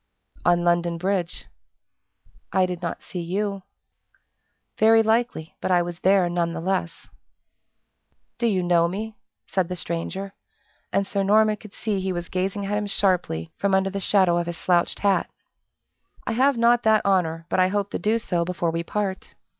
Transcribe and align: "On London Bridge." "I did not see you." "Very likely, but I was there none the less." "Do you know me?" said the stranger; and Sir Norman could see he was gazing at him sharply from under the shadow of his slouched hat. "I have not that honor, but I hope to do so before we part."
"On 0.45 0.63
London 0.63 0.97
Bridge." 0.97 1.45
"I 2.51 2.65
did 2.65 2.81
not 2.81 3.03
see 3.03 3.19
you." 3.21 3.61
"Very 4.79 5.03
likely, 5.03 5.55
but 5.61 5.69
I 5.69 5.83
was 5.83 5.99
there 5.99 6.27
none 6.27 6.53
the 6.53 6.59
less." 6.59 7.07
"Do 8.39 8.47
you 8.47 8.63
know 8.63 8.87
me?" 8.87 9.15
said 9.45 9.67
the 9.69 9.75
stranger; 9.75 10.33
and 10.91 11.05
Sir 11.05 11.21
Norman 11.21 11.57
could 11.57 11.75
see 11.75 11.99
he 11.99 12.13
was 12.13 12.29
gazing 12.29 12.65
at 12.65 12.75
him 12.75 12.87
sharply 12.87 13.51
from 13.57 13.75
under 13.75 13.91
the 13.91 13.99
shadow 13.99 14.37
of 14.39 14.47
his 14.47 14.57
slouched 14.57 14.97
hat. 15.01 15.29
"I 16.25 16.31
have 16.31 16.57
not 16.57 16.81
that 16.81 17.03
honor, 17.05 17.45
but 17.47 17.59
I 17.59 17.67
hope 17.67 17.91
to 17.91 17.99
do 17.99 18.17
so 18.17 18.43
before 18.43 18.71
we 18.71 18.81
part." 18.81 19.35